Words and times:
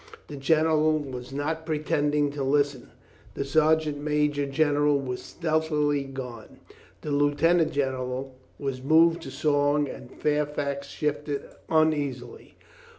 The 0.29 0.35
general 0.35 0.97
was 0.97 1.31
not 1.31 1.63
pretending 1.63 2.31
to 2.31 2.43
listen. 2.43 2.89
The 3.35 3.45
sergeant 3.45 3.99
major 3.99 4.47
gen 4.47 4.73
eral 4.73 4.99
was 5.05 5.21
stealthily 5.21 6.05
gone. 6.05 6.57
The 7.01 7.11
lieutenant 7.11 7.71
general 7.71 8.33
was 8.57 8.81
moved 8.81 9.21
to 9.21 9.29
song 9.29 9.87
and 9.87 10.09
Fairfax 10.09 10.87
shifted 10.87 11.43
uneasily. 11.69 12.55